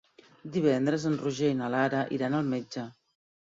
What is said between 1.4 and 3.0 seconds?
i na Lara iran al metge.